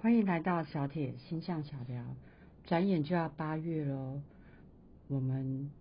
[0.00, 2.04] 欢迎来到小铁星象小聊。
[2.66, 4.20] 转眼就要八月喽，
[5.08, 5.72] 我们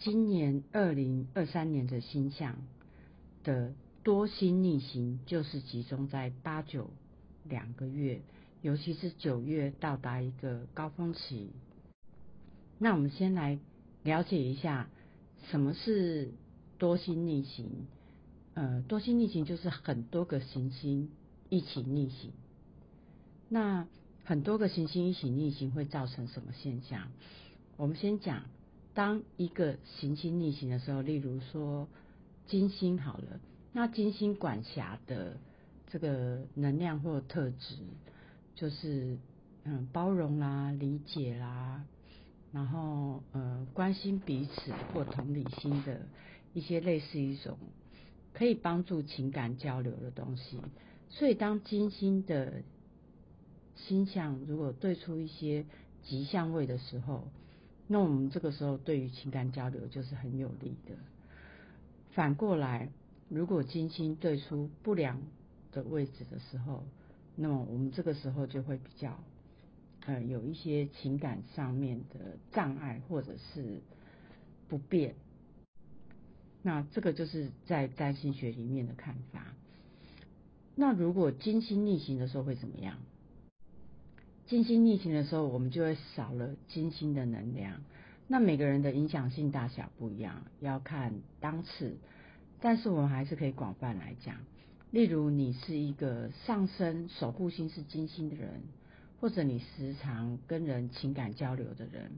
[0.00, 2.56] 今年二零二三年的星象
[3.44, 3.72] 的
[4.02, 6.90] 多星逆行，就是集中在八九
[7.44, 8.20] 两个月，
[8.62, 11.52] 尤其是九月到达一个高峰期。
[12.78, 13.60] 那我们先来
[14.02, 14.88] 了解一下
[15.50, 16.32] 什么是
[16.78, 17.86] 多星逆行。
[18.54, 21.12] 呃，多星逆行就是很多个行星
[21.48, 22.32] 一起逆行。
[23.48, 23.86] 那
[24.24, 27.08] 很多个行星一起逆行会造成什么现象？
[27.76, 28.42] 我们先讲，
[28.94, 31.86] 当一个行星逆行的时候，例如说
[32.46, 33.40] 金星好了，
[33.72, 35.36] 那金星管辖的
[35.88, 37.76] 这个能量或特质，
[38.54, 39.18] 就是
[39.64, 41.84] 嗯包容啦、理解啦，
[42.52, 46.00] 然后呃关心彼此或同理心的
[46.52, 47.56] 一些类似一种
[48.32, 50.58] 可以帮助情感交流的东西。
[51.10, 52.62] 所以当金星的
[53.76, 55.64] 星象如果对出一些
[56.02, 57.28] 吉祥位的时候，
[57.86, 60.94] 那我们这个时候对于情感交流就是很有利的。
[62.12, 62.88] 反过来，
[63.28, 65.20] 如果金星对出不良
[65.72, 66.84] 的位置的时候，
[67.36, 69.18] 那么我们这个时候就会比较
[70.06, 73.80] 呃有一些情感上面的障碍或者是
[74.68, 75.14] 不便。
[76.62, 79.54] 那这个就是在占星学里面的看法。
[80.74, 82.96] 那如果金星逆行的时候会怎么样？
[84.46, 87.82] 金星逆行的时候，我们就会少了金星的能量。
[88.28, 91.96] 那每个人的影响性大小不一样，要看当次。
[92.60, 94.36] 但是我们还是可以广泛来讲，
[94.92, 98.62] 例如你是一个上升守护星是金星的人，
[99.20, 102.12] 或者你时常跟人情感交流的人，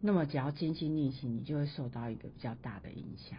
[0.00, 3.38] 那么只要金星逆行，你就会受到一个比较大的影响。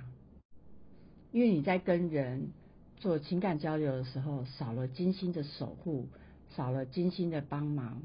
[1.34, 2.52] 因为你在跟人
[2.95, 6.08] 做情感交流的时候，少了金星的守护，
[6.56, 8.02] 少了金星的帮忙。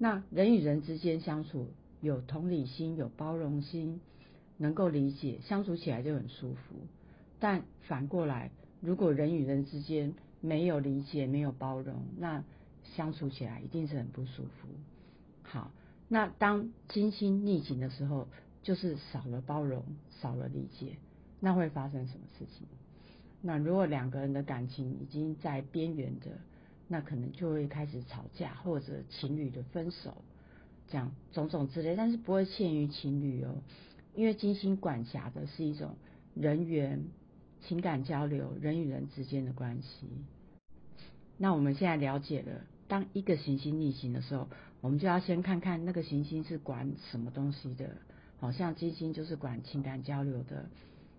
[0.00, 1.66] 那人与人之间相处
[2.00, 4.00] 有同理心、有包容心，
[4.56, 6.76] 能够理解，相处起来就很舒服。
[7.40, 12.44] 但反过来，如果人与人之间没有理解、没有包容，那
[12.84, 14.68] 相处起来一定是很不舒服。
[15.42, 15.72] 好，
[16.06, 18.28] 那当金星逆行的时候，
[18.62, 19.82] 就是少了包容、
[20.20, 20.96] 少了理解，
[21.40, 22.68] 那会发生什么事情？
[23.42, 26.38] 那如果两个人的感情已经在边缘的。
[26.88, 30.24] 那可能就会开始吵架，或者情侣的分手，
[30.88, 33.54] 这样种种之类，但是不会限于情侣哦，
[34.14, 35.96] 因为金星管辖的是一种
[36.34, 37.04] 人缘、
[37.60, 40.08] 情感交流、人与人之间的关系。
[41.36, 44.48] 那我们现在了解了，当一个行星逆行的时候，
[44.80, 47.90] 我们就要先看看那个行星是管什么东西的。
[48.40, 50.70] 好像金星就是管情感交流的，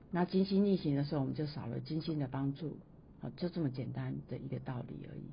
[0.10, 2.78] 那金星逆行的时候，我们就少了金星的帮助。
[3.20, 5.24] 好，就这么简单的一个道理而已。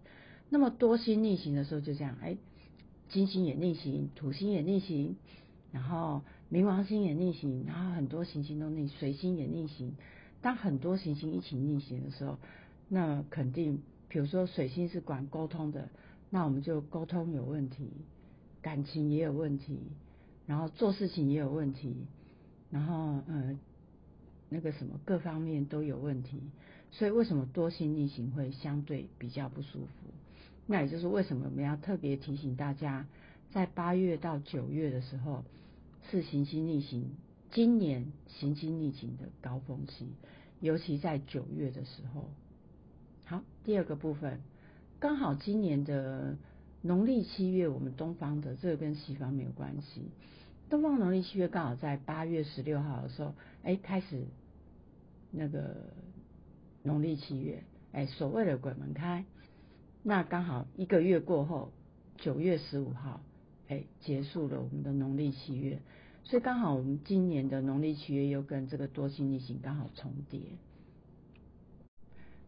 [0.49, 2.37] 那么多星逆行的时候，就这样，哎，
[3.09, 5.17] 金星也逆行，土星也逆行，
[5.73, 9.95] 然后冥王星也逆行，然后很多行星都逆，水星也逆行。
[10.43, 12.39] 当很多行星一起逆行的时候，
[12.89, 15.89] 那肯定，比如说水星是管沟通的，
[16.31, 17.91] 那我们就沟通有问题，
[18.63, 19.81] 感情也有问题，
[20.47, 21.97] 然后做事情也有问题，
[22.71, 23.59] 然后呃，
[24.49, 26.39] 那个什么各方面都有问题。
[26.93, 29.91] 所以为什么多星逆行会相对比较不舒服？
[30.66, 33.06] 那也就是为什么我们要特别提醒大家，
[33.53, 35.44] 在八月到九月的时候
[36.10, 37.12] 是行星逆行，
[37.53, 40.09] 今年行星逆行的高峰期，
[40.60, 42.28] 尤其在九月的时候。
[43.25, 44.41] 好，第二个部分，
[44.99, 46.37] 刚好今年的
[46.83, 50.03] 农历七月，我们东方的这个跟西方没有关系，
[50.69, 54.25] 东方农历七月刚好在八月十六号的时候，哎，开始
[55.31, 55.77] 那个
[56.83, 57.62] 农历七月，
[57.93, 59.25] 哎，所谓的鬼门开。
[60.09, 61.72] 那刚好一个月过后，
[62.17, 63.21] 九月十五号，
[63.67, 65.81] 哎，结束了我们的农历七月，
[66.22, 70.43] 所以刚好我们今年的农历七月又跟这个多星逆行刚好重叠。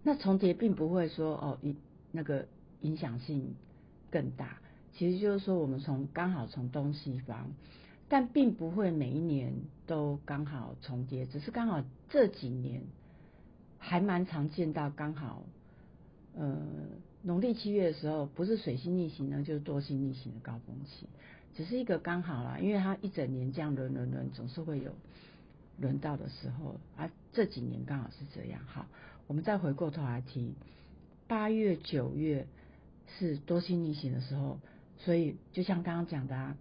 [0.04, 1.76] 那重叠并不会说哦，影
[2.12, 2.46] 那个
[2.82, 3.56] 影响性
[4.08, 4.60] 更大，
[4.92, 7.50] 其实就是说我们从刚好从东西方，
[8.08, 9.52] 但并不会每一年
[9.84, 12.82] 都刚好重叠，只是刚好这几年
[13.78, 15.42] 还蛮常见到刚好，
[16.36, 16.56] 呃。
[17.22, 21.06] 农历七月的时候，不是水星逆行呢，就是多星逆行的高峰期，
[21.56, 24.92] 只是一个刚好啦，因为它一整年这样轮轮轮，总是会有
[25.80, 28.60] 轮到的时候，啊，这几年刚好是这样。
[28.66, 28.86] 好，
[29.26, 30.54] 我们再回过头来提，
[31.26, 32.46] 八月九月
[33.18, 34.60] 是多星逆行的时候，
[34.98, 36.56] 所以就像刚刚讲的啊，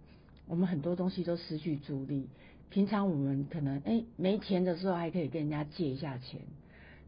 [0.46, 2.28] 我们很多东西都失去助力。
[2.70, 6.40] 平常我们可能哎没钱的时候还可以跟人家借一下钱，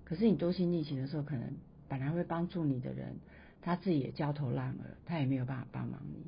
[0.04, 1.52] 可是你多星逆行的时候，可能
[1.90, 3.16] 本来会帮助你的人。
[3.62, 6.24] 他自己也焦头烂额，他也没有办法帮忙你，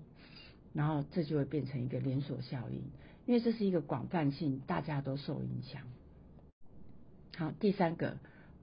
[0.75, 2.82] 然后这就会变成一个连锁效应，
[3.25, 5.81] 因为这是一个广泛性，大家都受影响。
[7.38, 8.19] 好，第三个，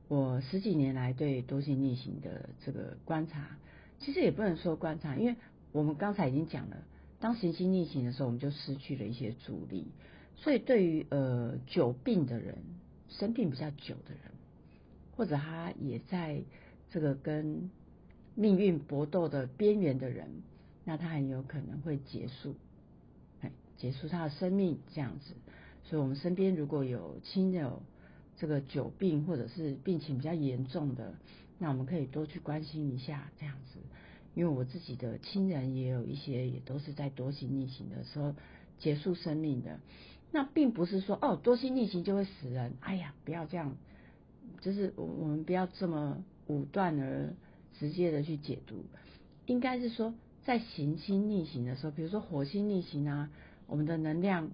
[0.07, 3.57] 我十几年来对多性逆行的这个观察，
[3.97, 5.35] 其实也不能说观察，因为
[5.71, 6.77] 我们刚才已经讲了，
[7.19, 9.87] 当行星逆行的时候，我们就失去了一些助力，
[10.35, 12.59] 所以对于呃久病的人，
[13.07, 14.31] 生病比较久的人，
[15.15, 16.43] 或者他也在
[16.91, 17.69] 这个跟
[18.35, 20.29] 命运搏斗的边缘的人，
[20.85, 22.55] 那他很有可能会结束，
[23.41, 25.33] 哎，结束他的生命这样子。
[25.83, 27.81] 所以，我们身边如果有亲友，
[28.37, 31.15] 这个久病或者是病情比较严重的，
[31.57, 33.79] 那我们可以多去关心一下这样子，
[34.35, 38.35] 因为我自己的亲人也有一些也都是在多心逆行的时候
[38.77, 39.79] 结束生命的。
[40.31, 43.75] 那并不是说哦多心逆行就会死人，哎呀不要这样，
[44.61, 47.33] 就是我我们不要这么武断而
[47.79, 48.83] 直接的去解读，
[49.45, 53.29] 应该是说在行星逆行的时候，比如说火星逆行啊，
[53.67, 54.49] 我们的能量，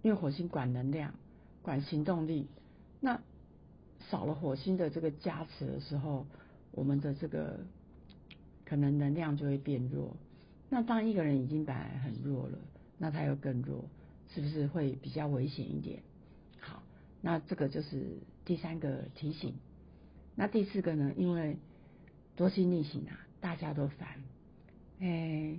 [0.00, 1.12] 因为火星管能量，
[1.60, 2.48] 管行动力。
[2.98, 3.20] 那
[4.08, 6.26] 少了火星的这个加持的时候，
[6.72, 7.60] 我们的这个
[8.64, 10.16] 可能能量就会变弱。
[10.70, 12.58] 那当一个人已经本来很弱了，
[12.96, 13.84] 那他又更弱，
[14.34, 16.02] 是不是会比较危险一点？
[16.58, 16.82] 好，
[17.20, 18.16] 那这个就是
[18.46, 19.52] 第三个提醒。
[20.36, 21.12] 那第四个呢？
[21.16, 21.56] 因为
[22.36, 24.08] 多心逆行啊，大家都烦。
[25.00, 25.58] 哎，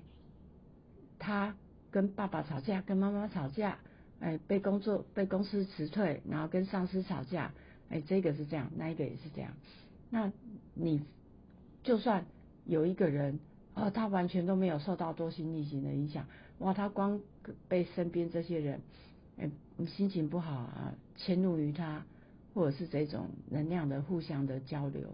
[1.19, 1.55] 他
[1.91, 3.79] 跟爸爸吵架，跟妈妈吵架。
[4.19, 7.53] 哎，被工作被公司辞退，然后跟上司吵架，
[7.89, 9.53] 哎，这个是这样，那一个也是这样。
[10.09, 10.31] 那
[10.73, 11.03] 你
[11.83, 12.25] 就算
[12.65, 13.39] 有一个人，
[13.75, 16.25] 哦，他完全都没有受到多心逆行的影响，
[16.57, 17.21] 哇，他光
[17.67, 18.81] 被身边这些人，
[19.37, 19.51] 哎，
[19.85, 22.03] 心情不好啊，迁怒于他，
[22.57, 25.13] 或者是这种能量的互相的交流，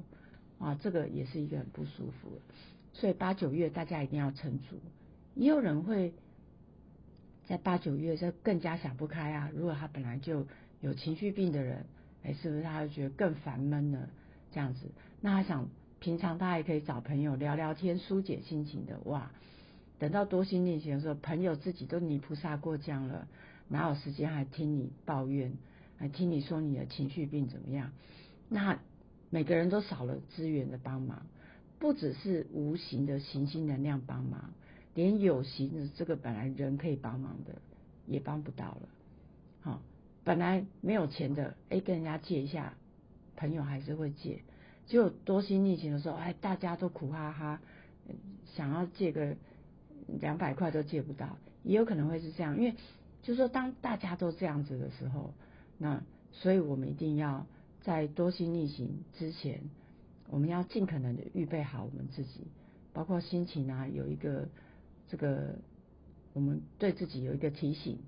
[0.59, 2.31] 啊，这个也是一个很不舒服。
[2.93, 4.77] 所以八九月大家一定要撑住，
[5.35, 6.13] 也有人会。
[7.45, 9.51] 在八九月就更加想不开啊！
[9.53, 10.47] 如果他本来就
[10.79, 11.85] 有情绪病的人，
[12.23, 14.07] 哎，是不是他会觉得更烦闷呢？
[14.53, 14.87] 这样子，
[15.19, 15.67] 那他想
[15.99, 19.29] 平常他还可以找朋友聊聊天，疏解心情的哇。
[19.99, 23.27] 等到多心逆行的时候，朋友自己都泥菩萨过江了，
[23.67, 25.51] 哪有时间还听你抱怨，
[26.09, 27.91] 听你说你的情绪病怎么样？
[28.49, 28.79] 那
[29.29, 31.25] 每个人都少了资源的帮忙，
[31.79, 34.51] 不只是无形的行星能量帮忙。
[34.95, 37.55] 连有形的这个本来人可以帮忙的
[38.05, 38.89] 也帮不到了，
[39.61, 39.81] 好，
[40.23, 42.75] 本来没有钱的，哎，跟人家借一下，
[43.35, 44.41] 朋友还是会借。
[44.85, 47.59] 只有多心逆行的时候，哎，大家都苦哈哈，
[48.53, 49.35] 想要借个
[50.19, 52.55] 两百块都借不到，也有可能会是这样。
[52.55, 52.75] 因为
[53.23, 55.33] 就是说，当大家都这样子的时候，
[55.83, 56.01] 那
[56.31, 57.45] 所以我们一定要
[57.81, 59.59] 在多心逆行之前，
[60.29, 62.47] 我们要尽可能的预备好我们自己，
[62.93, 64.47] 包括心情啊，有一个。
[65.09, 65.59] 这个
[66.33, 67.99] 我们对自己有一个提醒，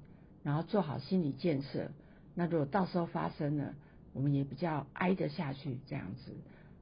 [0.42, 1.92] 然后做好心理建设。
[2.33, 3.75] 那如果到时候发生了，
[4.13, 6.31] 我们也比较挨得下去这样子。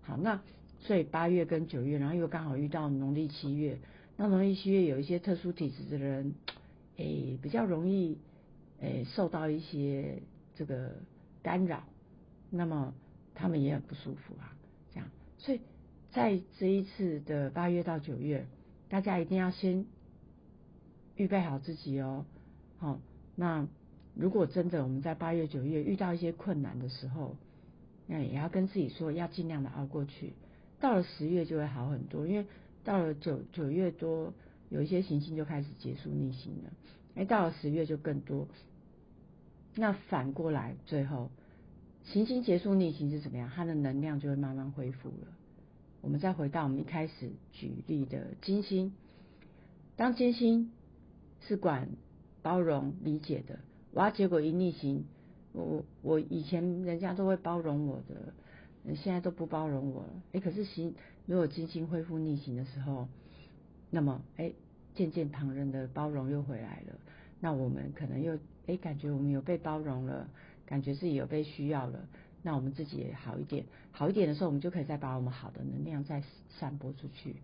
[0.03, 0.39] 好，那
[0.79, 3.79] 所以八月跟九月，然后又刚好遇到农历七月。
[4.15, 6.33] 那农历七月有一些特殊体质的人，
[6.97, 8.17] 诶，比较容易
[8.79, 10.21] 诶受到一些
[10.55, 10.91] 这个
[11.41, 11.83] 干扰，
[12.49, 12.93] 那么
[13.35, 14.53] 他们也很不舒服啊。
[14.93, 15.61] 这样，所以
[16.11, 18.45] 在这一次的八月到九月，
[18.89, 19.85] 大家一定要先。
[21.15, 22.25] 预备好自己哦，
[22.79, 22.99] 好，
[23.35, 23.67] 那
[24.15, 27.35] 如果真的我们在八月九月遇到一些困难的时候，
[28.07, 30.33] 那也要跟自己说，要尽量的熬过去。
[30.79, 32.47] 到了十月就会好很多，因为
[32.83, 34.33] 到了九九月多，
[34.69, 36.71] 有一些行星就开始结束逆行了。
[37.13, 38.47] 哎，到了十月就更多。
[39.75, 41.29] 那反过来，最后
[42.03, 43.51] 行星结束逆行是怎么样？
[43.53, 45.27] 它的能量就会慢慢恢复了。
[46.01, 48.93] 我们再回到我们一开始举例的金星，
[49.95, 50.71] 当金星。
[51.45, 51.89] 是管
[52.41, 53.59] 包容理解的，
[53.91, 54.09] 哇！
[54.11, 55.03] 结果一逆行，
[55.51, 60.09] 我我以前人家都会包容我的，现在都不包容我了。
[60.31, 63.09] 哎，可是行，如果金星恢复逆行的时候，
[63.89, 64.53] 那么哎，
[64.95, 66.93] 渐渐旁人的包容又回来了。
[67.43, 70.29] 那我们可能又哎，感觉我们有被包容了，
[70.65, 71.99] 感觉自己有被需要了。
[72.41, 76.23] 那我们自己也好一点，好一点的时候，我们就可以再把我们好的能量再
[76.57, 77.35] 散播出去。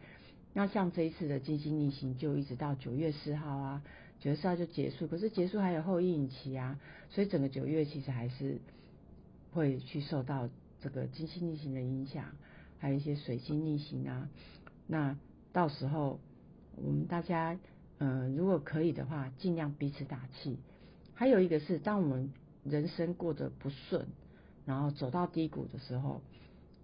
[0.54, 3.84] 那像这一次的金星逆行，就一直到九月四号啊，
[4.22, 5.06] 九月四号就结束。
[5.06, 6.80] 可是结束还有后阴影期啊，
[7.10, 8.62] 所以整个九月其实还是
[9.52, 10.48] 会去受到
[10.82, 12.24] 这个金星逆行的影响，
[12.78, 14.30] 还有一些水星逆行啊。
[14.88, 15.18] 那
[15.52, 16.22] 到时候
[16.78, 17.60] 我们大家，
[18.00, 20.58] 嗯，如果可以的话，尽量彼此打气。
[21.14, 22.32] 还有一个是，当我们
[22.64, 24.08] 人生过得不顺，
[24.66, 26.22] 然后走到低谷的时候，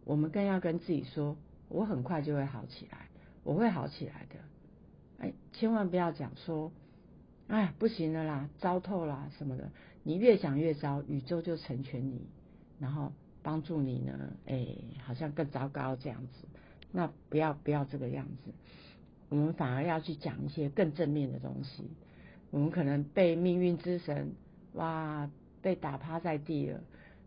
[0.03, 1.37] 我们更要跟自己说，
[1.69, 3.07] 我很快就会好起来。
[3.43, 4.35] 我会好起来的。
[5.19, 6.71] 哎，千万不要讲说，
[7.47, 9.71] 哎，不行了啦，糟透了什么的。
[10.03, 12.27] 你越想越糟，宇宙就成全你，
[12.79, 14.67] 然后帮助你呢，哎，
[15.03, 16.47] 好像更糟糕这样子。
[16.91, 18.51] 那不要不要这个样子，
[19.35, 21.83] 我们反而要去讲一些更正面的东西。
[22.51, 24.31] 我们可能被命运之神
[24.73, 25.29] 哇
[25.61, 26.79] 被打趴在地了，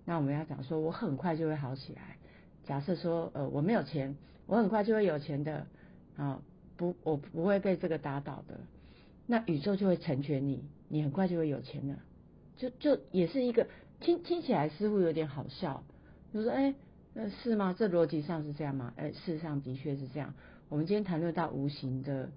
[0.07, 2.17] 那我们要讲说，我很快就会好起来。
[2.65, 5.67] 假设说，呃，我没有钱，我很快就会有钱的
[6.17, 6.41] 啊。
[6.79, 8.61] 不，我不会被这个打倒的。
[9.27, 11.97] 那宇宙就会成全你，你很快就会有钱了。
[12.57, 13.67] 就就也是一个
[14.01, 15.85] 听听起来似乎有点好笑，
[16.33, 16.75] 就说哎，
[17.21, 17.75] 那是吗？
[17.77, 18.93] 这逻辑上是这样吗？
[18.95, 20.33] 哎，事实上的确是这样。
[20.69, 22.31] 我们今天谈论到无形的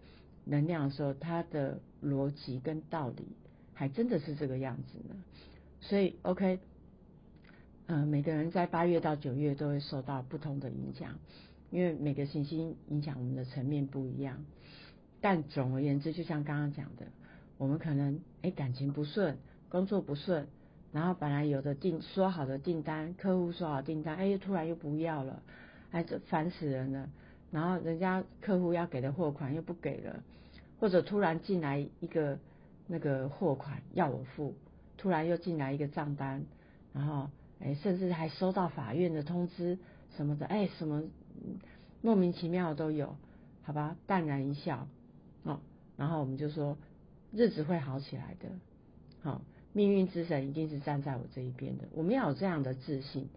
[0.43, 3.27] 能量的时候，它的逻辑跟道理
[3.75, 5.23] 还真的是这个样子呢。
[5.81, 6.57] 所以，OK，
[7.85, 11.13] 嗯，每个人在八月到九月都会受到不同的影响。
[11.69, 14.43] 因为每个行星影响我们的层面不一样，
[15.21, 17.05] 但总而言之，就像刚刚讲的，
[17.59, 19.37] 我们可能哎感情不顺，
[19.69, 20.47] 工作不顺，
[20.91, 25.41] 然后本来有的订说好的订单，客户说好订单，哎突然又不要了，
[25.91, 27.09] 哎这烦死人了。
[27.51, 30.23] 然后人家客户要给的货款又不给了，
[30.79, 32.39] 或者突然进来一个
[32.87, 34.55] 那个货款要我付，
[34.97, 36.43] 突然又进来一个账单，
[36.93, 37.29] 然后
[37.59, 39.77] 哎甚至还收到法院的通知
[40.15, 41.03] 什么的，哎什么。
[42.03, 43.15] 莫名其妙都有，
[43.61, 44.87] 好吧，淡然一笑，
[45.43, 45.59] 哦，
[45.97, 46.75] 然后我们就说
[47.31, 48.49] 日子会好起来的，
[49.21, 49.41] 好，
[49.73, 51.85] 命运之神一定是站在我这一边的。
[51.93, 53.29] 我们要有这样的自信，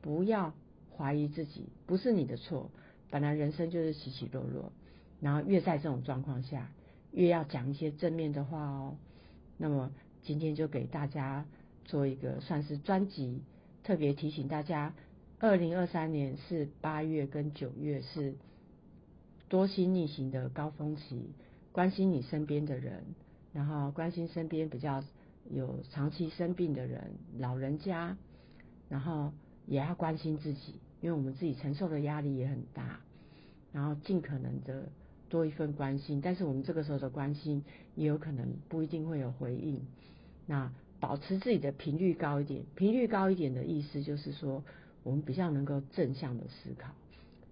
[0.00, 0.54] 不要
[0.96, 2.70] 怀疑自己，不是你的错，
[3.10, 4.72] 本来人生就是起起落落，
[5.20, 6.70] 然后越在这种状况下，
[7.12, 8.96] 越要讲一些正面的话哦。
[9.58, 9.92] 那么
[10.22, 11.46] 今天就给大家
[11.84, 13.42] 做一个算是专辑，
[13.82, 14.94] 特别提醒大家。
[15.38, 18.34] 二零二三年是八月跟九月是
[19.50, 21.30] 多星逆行的高峰期，
[21.72, 23.04] 关心你身边的人，
[23.52, 25.04] 然后关心身边比较
[25.50, 28.16] 有长期生病的人、老人家，
[28.88, 29.32] 然后
[29.66, 33.00] 也要关心自己，因为我们自己承受的压力也很大，
[33.72, 34.88] 然后尽可能的
[35.28, 39.80] 多一份关心，但是我们这个时候的关心也有可能不一定会有回应，
[40.46, 44.62] 那保持自己的频率高一点，频率高一点的意思就是说。
[45.02, 46.90] 我们比较能够正向的思考，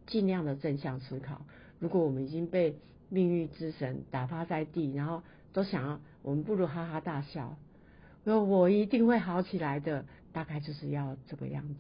[0.09, 1.47] 尽量的正向思考。
[1.79, 2.77] 如果我们已经被
[3.11, 5.23] 命运之神打趴在地，然后
[5.53, 7.57] 都想要，我们不如哈哈大笑，
[8.25, 10.05] 说我一定会好起来的。
[10.35, 11.77] 大概就是要这个样子。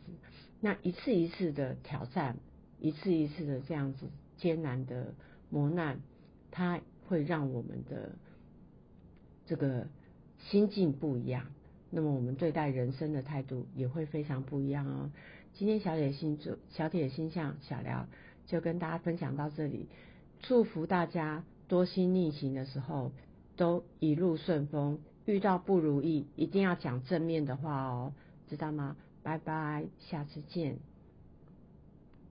[0.60, 2.36] 那一次一次的挑战，
[2.78, 5.12] 一次一次的这样子艰难的
[5.50, 5.98] 磨难，
[6.52, 8.12] 它会让我们的
[9.44, 9.88] 这个
[10.38, 11.46] 心境不一样。
[11.90, 15.10] 那么我们对待人生的态度也会非常不一样哦。
[15.54, 18.06] 今天小铁星座小铁星象小聊
[18.46, 19.88] 就跟大家分享到这里，
[20.42, 23.10] 祝福大家多心逆行的时候
[23.56, 28.12] 都一路顺风，遇到不如意一定要讲正面的话哦，
[28.48, 28.96] 知道吗？
[29.22, 30.76] 拜拜，下次见。